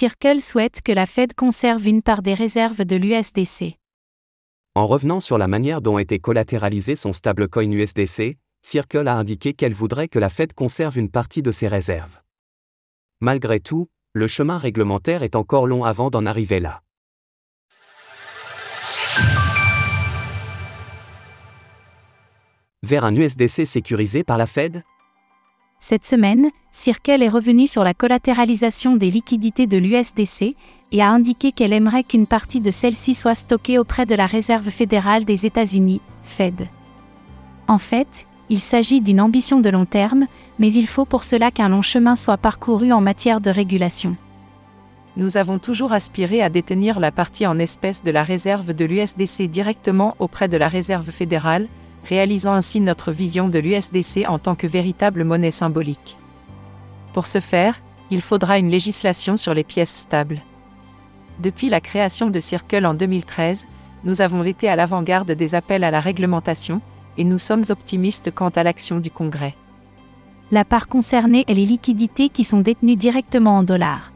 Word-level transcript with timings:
Circle 0.00 0.40
souhaite 0.40 0.80
que 0.80 0.92
la 0.92 1.04
Fed 1.04 1.34
conserve 1.34 1.86
une 1.86 2.00
part 2.00 2.22
des 2.22 2.32
réserves 2.32 2.86
de 2.86 2.96
l'USDC. 2.96 3.76
En 4.74 4.86
revenant 4.86 5.20
sur 5.20 5.36
la 5.36 5.46
manière 5.46 5.82
dont 5.82 5.98
était 5.98 6.18
collatéralisé 6.18 6.96
son 6.96 7.12
stablecoin 7.12 7.70
USDC, 7.70 8.38
Circle 8.62 9.08
a 9.08 9.16
indiqué 9.16 9.52
qu'elle 9.52 9.74
voudrait 9.74 10.08
que 10.08 10.18
la 10.18 10.30
Fed 10.30 10.54
conserve 10.54 10.96
une 10.96 11.10
partie 11.10 11.42
de 11.42 11.52
ses 11.52 11.68
réserves. 11.68 12.18
Malgré 13.20 13.60
tout, 13.60 13.90
le 14.14 14.26
chemin 14.26 14.56
réglementaire 14.56 15.22
est 15.22 15.36
encore 15.36 15.66
long 15.66 15.84
avant 15.84 16.08
d'en 16.08 16.24
arriver 16.24 16.60
là. 16.60 16.80
Vers 22.82 23.04
un 23.04 23.14
USDC 23.14 23.66
sécurisé 23.66 24.24
par 24.24 24.38
la 24.38 24.46
Fed 24.46 24.82
Cette 25.82 26.04
semaine, 26.04 26.50
Circle 26.70 27.22
est 27.22 27.28
revenu 27.28 27.66
sur 27.66 27.82
la 27.82 27.94
collatéralisation 27.94 28.96
des 28.96 29.10
liquidités 29.10 29.66
de 29.66 29.78
l'USDC 29.78 30.54
et 30.92 31.02
a 31.02 31.08
indiqué 31.08 31.52
qu'elle 31.52 31.72
aimerait 31.72 32.04
qu'une 32.04 32.26
partie 32.26 32.60
de 32.60 32.70
celle-ci 32.70 33.14
soit 33.14 33.34
stockée 33.34 33.78
auprès 33.78 34.04
de 34.04 34.14
la 34.14 34.26
Réserve 34.26 34.68
fédérale 34.68 35.24
des 35.24 35.46
États-Unis, 35.46 36.02
Fed. 36.22 36.68
En 37.66 37.78
fait, 37.78 38.26
il 38.50 38.60
s'agit 38.60 39.00
d'une 39.00 39.22
ambition 39.22 39.58
de 39.58 39.70
long 39.70 39.86
terme, 39.86 40.26
mais 40.58 40.70
il 40.70 40.86
faut 40.86 41.06
pour 41.06 41.24
cela 41.24 41.50
qu'un 41.50 41.70
long 41.70 41.82
chemin 41.82 42.14
soit 42.14 42.36
parcouru 42.36 42.92
en 42.92 43.00
matière 43.00 43.40
de 43.40 43.48
régulation. 43.48 44.16
Nous 45.16 45.38
avons 45.38 45.58
toujours 45.58 45.94
aspiré 45.94 46.42
à 46.42 46.50
détenir 46.50 47.00
la 47.00 47.10
partie 47.10 47.46
en 47.46 47.58
espèces 47.58 48.02
de 48.02 48.10
la 48.10 48.22
réserve 48.22 48.74
de 48.74 48.84
l'USDC 48.84 49.48
directement 49.48 50.14
auprès 50.18 50.46
de 50.46 50.58
la 50.58 50.68
Réserve 50.68 51.10
fédérale, 51.10 51.68
réalisant 52.04 52.52
ainsi 52.52 52.80
notre 52.80 53.12
vision 53.12 53.48
de 53.48 53.58
l'USDC 53.58 54.26
en 54.28 54.38
tant 54.38 54.54
que 54.54 54.66
véritable 54.66 55.24
monnaie 55.24 55.50
symbolique. 55.50 56.16
Pour 57.12 57.26
ce 57.26 57.40
faire, 57.40 57.80
il 58.10 58.22
faudra 58.22 58.58
une 58.58 58.70
législation 58.70 59.36
sur 59.36 59.54
les 59.54 59.64
pièces 59.64 59.94
stables. 59.94 60.42
Depuis 61.40 61.68
la 61.68 61.80
création 61.80 62.30
de 62.30 62.40
Circle 62.40 62.86
en 62.86 62.94
2013, 62.94 63.66
nous 64.04 64.20
avons 64.20 64.44
été 64.44 64.68
à 64.68 64.76
l'avant-garde 64.76 65.32
des 65.32 65.54
appels 65.54 65.84
à 65.84 65.90
la 65.90 66.00
réglementation, 66.00 66.80
et 67.18 67.24
nous 67.24 67.38
sommes 67.38 67.64
optimistes 67.68 68.30
quant 68.30 68.48
à 68.50 68.62
l'action 68.62 68.98
du 68.98 69.10
Congrès. 69.10 69.54
La 70.50 70.64
part 70.64 70.88
concernée 70.88 71.44
est 71.48 71.54
les 71.54 71.66
liquidités 71.66 72.28
qui 72.28 72.44
sont 72.44 72.60
détenues 72.60 72.96
directement 72.96 73.58
en 73.58 73.62
dollars. 73.62 74.12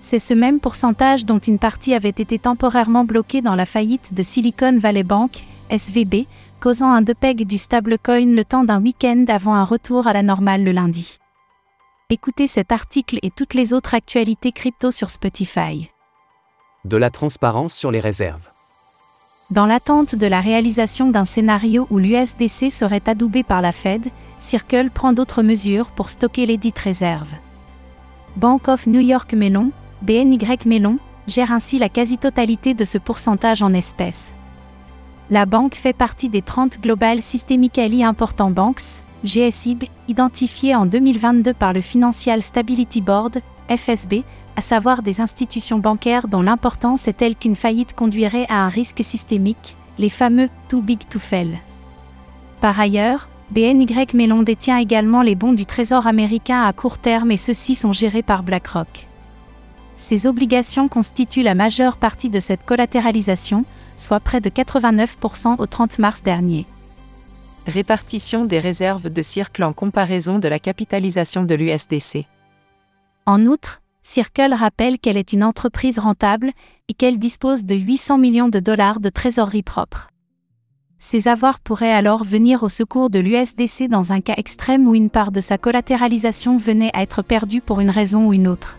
C'est 0.00 0.18
ce 0.18 0.32
même 0.32 0.60
pourcentage 0.60 1.24
dont 1.24 1.38
une 1.38 1.58
partie 1.58 1.92
avait 1.92 2.08
été 2.08 2.38
temporairement 2.38 3.04
bloquée 3.04 3.42
dans 3.42 3.54
la 3.54 3.66
faillite 3.66 4.14
de 4.14 4.22
Silicon 4.22 4.78
Valley 4.78 5.02
Bank, 5.02 5.42
SVB, 5.70 6.26
causant 6.60 6.92
un 6.92 7.02
depeg 7.02 7.46
du 7.46 7.58
stablecoin 7.58 8.34
le 8.36 8.44
temps 8.44 8.64
d'un 8.64 8.82
week-end 8.82 9.24
avant 9.28 9.54
un 9.54 9.64
retour 9.64 10.06
à 10.06 10.12
la 10.12 10.22
normale 10.22 10.62
le 10.62 10.72
lundi. 10.72 11.18
Écoutez 12.10 12.46
cet 12.46 12.70
article 12.70 13.18
et 13.22 13.30
toutes 13.30 13.54
les 13.54 13.72
autres 13.72 13.94
actualités 13.94 14.52
crypto 14.52 14.90
sur 14.90 15.10
Spotify. 15.10 15.90
De 16.84 16.96
la 16.96 17.10
transparence 17.10 17.72
sur 17.72 17.90
les 17.90 18.00
réserves. 18.00 18.48
Dans 19.50 19.66
l'attente 19.66 20.14
de 20.14 20.26
la 20.26 20.40
réalisation 20.40 21.10
d'un 21.10 21.24
scénario 21.24 21.86
où 21.90 21.98
l'USDC 21.98 22.70
serait 22.70 23.02
adoubé 23.06 23.42
par 23.42 23.62
la 23.62 23.72
Fed, 23.72 24.08
Circle 24.38 24.90
prend 24.90 25.12
d'autres 25.12 25.42
mesures 25.42 25.90
pour 25.90 26.10
stocker 26.10 26.46
les 26.46 26.56
dites 26.56 26.78
réserves. 26.78 27.34
Bank 28.36 28.68
of 28.68 28.86
New 28.86 29.00
York 29.00 29.32
Mellon, 29.34 29.72
BNY 30.02 30.38
Mellon, 30.66 30.98
gère 31.26 31.52
ainsi 31.52 31.78
la 31.78 31.88
quasi-totalité 31.88 32.74
de 32.74 32.84
ce 32.84 32.98
pourcentage 32.98 33.62
en 33.62 33.72
espèces. 33.72 34.34
La 35.32 35.46
banque 35.46 35.76
fait 35.76 35.92
partie 35.92 36.28
des 36.28 36.42
30 36.42 36.80
Global 36.80 37.22
Systemically 37.22 38.02
Important 38.02 38.50
Banks, 38.50 39.04
GSIB, 39.24 39.84
identifiées 40.08 40.74
en 40.74 40.86
2022 40.86 41.54
par 41.54 41.72
le 41.72 41.80
Financial 41.82 42.42
Stability 42.42 43.00
Board, 43.00 43.40
FSB, 43.68 44.24
à 44.56 44.60
savoir 44.60 45.02
des 45.02 45.20
institutions 45.20 45.78
bancaires 45.78 46.26
dont 46.26 46.42
l'importance 46.42 47.06
est 47.06 47.12
telle 47.12 47.36
qu'une 47.36 47.54
faillite 47.54 47.94
conduirait 47.94 48.46
à 48.48 48.64
un 48.64 48.68
risque 48.68 49.04
systémique, 49.04 49.76
les 49.98 50.10
fameux 50.10 50.48
too 50.68 50.82
big 50.82 51.06
to 51.08 51.20
fail. 51.20 51.60
Par 52.60 52.80
ailleurs, 52.80 53.28
BNY 53.52 53.86
Mellon 54.14 54.42
détient 54.42 54.78
également 54.78 55.22
les 55.22 55.36
bons 55.36 55.52
du 55.52 55.64
Trésor 55.64 56.08
américain 56.08 56.64
à 56.64 56.72
court 56.72 56.98
terme 56.98 57.30
et 57.30 57.36
ceux-ci 57.36 57.76
sont 57.76 57.92
gérés 57.92 58.24
par 58.24 58.42
BlackRock. 58.42 59.06
Ces 59.94 60.26
obligations 60.26 60.88
constituent 60.88 61.44
la 61.44 61.54
majeure 61.54 61.98
partie 61.98 62.30
de 62.30 62.40
cette 62.40 62.64
collatéralisation, 62.64 63.64
soit 64.00 64.20
près 64.20 64.40
de 64.40 64.48
89% 64.48 65.56
au 65.58 65.66
30 65.66 65.98
mars 65.98 66.22
dernier. 66.22 66.66
Répartition 67.66 68.46
des 68.46 68.58
réserves 68.58 69.10
de 69.10 69.22
Circle 69.22 69.62
en 69.62 69.72
comparaison 69.72 70.38
de 70.38 70.48
la 70.48 70.58
capitalisation 70.58 71.44
de 71.44 71.54
l'USDC. 71.54 72.26
En 73.26 73.44
outre, 73.46 73.82
Circle 74.02 74.54
rappelle 74.54 74.98
qu'elle 74.98 75.18
est 75.18 75.34
une 75.34 75.44
entreprise 75.44 75.98
rentable 75.98 76.52
et 76.88 76.94
qu'elle 76.94 77.18
dispose 77.18 77.64
de 77.64 77.74
800 77.74 78.16
millions 78.16 78.48
de 78.48 78.58
dollars 78.58 78.98
de 78.98 79.10
trésorerie 79.10 79.62
propre. 79.62 80.08
Ces 80.98 81.28
avoirs 81.28 81.60
pourraient 81.60 81.92
alors 81.92 82.24
venir 82.24 82.62
au 82.62 82.68
secours 82.68 83.10
de 83.10 83.18
l'USDC 83.18 83.88
dans 83.88 84.12
un 84.12 84.20
cas 84.20 84.34
extrême 84.36 84.88
où 84.88 84.94
une 84.94 85.10
part 85.10 85.30
de 85.30 85.40
sa 85.40 85.58
collatéralisation 85.58 86.56
venait 86.56 86.90
à 86.94 87.02
être 87.02 87.22
perdue 87.22 87.60
pour 87.60 87.80
une 87.80 87.90
raison 87.90 88.26
ou 88.26 88.32
une 88.32 88.48
autre. 88.48 88.78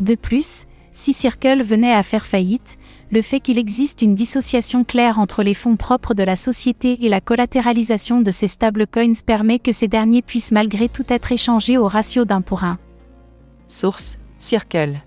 De 0.00 0.14
plus, 0.14 0.66
si 0.92 1.12
Circle 1.12 1.62
venait 1.62 1.92
à 1.92 2.02
faire 2.02 2.26
faillite, 2.26 2.78
le 3.10 3.22
fait 3.22 3.40
qu'il 3.40 3.58
existe 3.58 4.02
une 4.02 4.14
dissociation 4.14 4.84
claire 4.84 5.18
entre 5.18 5.42
les 5.42 5.54
fonds 5.54 5.76
propres 5.76 6.14
de 6.14 6.22
la 6.22 6.36
société 6.36 7.04
et 7.04 7.08
la 7.08 7.20
collatéralisation 7.20 8.20
de 8.20 8.30
ces 8.30 8.48
stablecoins 8.48 9.20
permet 9.24 9.58
que 9.58 9.72
ces 9.72 9.88
derniers 9.88 10.22
puissent 10.22 10.52
malgré 10.52 10.88
tout 10.88 11.04
être 11.08 11.32
échangés 11.32 11.76
au 11.76 11.88
ratio 11.88 12.24
d'un 12.24 12.40
pour 12.40 12.64
un. 12.64 12.78
Source 13.66 14.18
Circle. 14.38 15.00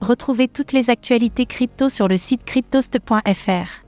Retrouvez 0.00 0.48
toutes 0.48 0.72
les 0.72 0.90
actualités 0.90 1.46
crypto 1.46 1.88
sur 1.88 2.08
le 2.08 2.18
site 2.18 2.44
cryptost.fr. 2.44 3.84